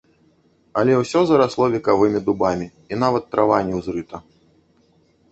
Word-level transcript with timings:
Але 0.79 0.93
ўсё 1.01 1.19
зарасло 1.31 1.65
векавымі 1.73 2.19
дубамі 2.29 2.67
і 2.95 2.99
нават 3.03 3.27
трава 3.35 3.59
не 3.69 3.73
ўзрыта. 3.83 4.23